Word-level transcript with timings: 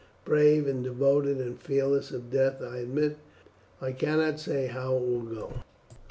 Brave 0.25 0.65
and 0.65 0.83
devoted, 0.83 1.37
and 1.37 1.59
fearless 1.61 2.09
of 2.09 2.31
death 2.31 2.59
I 2.59 2.77
admit, 2.79 3.17
but 3.79 3.85
still 3.85 3.85
a 3.85 3.85
mob. 3.85 3.87
I 3.87 3.91
cannot 4.31 4.39
say 4.39 4.65
how 4.65 4.95
it 4.95 5.01
will 5.03 5.21
go." 5.21 5.53